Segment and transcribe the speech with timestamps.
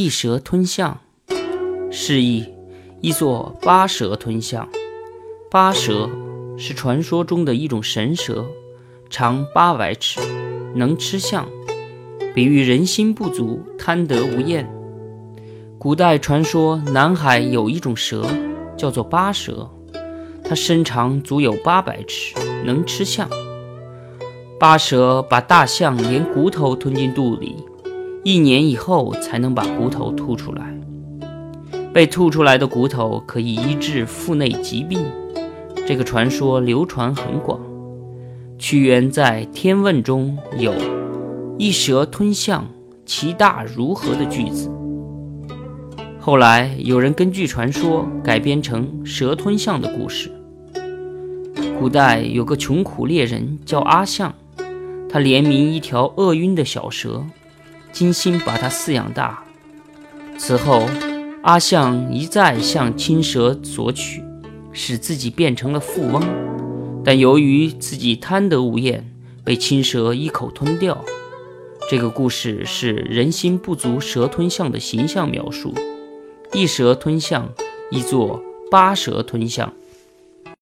[0.00, 1.00] 一蛇吞象，
[1.90, 2.46] 示意
[3.00, 4.68] 一座八蛇吞象。
[5.50, 6.08] 八蛇
[6.56, 8.46] 是传说中的一种神蛇，
[9.10, 10.20] 长八百尺，
[10.76, 11.48] 能吃象，
[12.32, 14.72] 比喻人心不足，贪得无厌。
[15.80, 18.24] 古代传说南海有一种蛇，
[18.76, 19.68] 叫做八蛇，
[20.44, 23.28] 它身长足有八百尺，能吃象。
[24.60, 27.56] 八蛇把大象连骨头吞进肚里。
[28.24, 30.74] 一年以后才能把骨头吐出来。
[31.92, 35.04] 被吐出来的骨头可以医治腹内疾病，
[35.86, 37.58] 这个传说流传很广。
[38.58, 40.74] 屈原在《天问》中有
[41.58, 42.66] “一蛇吞象，
[43.06, 44.70] 其大如何”的句子。
[46.18, 50.30] 后来有人根据传说改编成蛇吞象的故事。
[51.80, 54.34] 古代有个穷苦猎人叫阿象，
[55.08, 57.24] 他怜悯一条饿晕的小蛇。
[57.92, 59.42] 精心把它饲养大。
[60.38, 60.88] 此后，
[61.42, 64.22] 阿象一再向青蛇索取，
[64.72, 66.22] 使自己变成了富翁。
[67.04, 69.10] 但由于自己贪得无厌，
[69.44, 71.04] 被青蛇一口吞掉。
[71.90, 75.74] 这个故事是人心不足蛇吞象的形象描述。
[76.52, 77.48] 一蛇吞象，
[77.90, 79.72] 一作八蛇吞象。